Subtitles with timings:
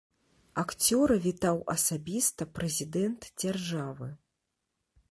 [0.61, 4.15] Акцёра вітаў асабіста прэзідэнт дзяржавы.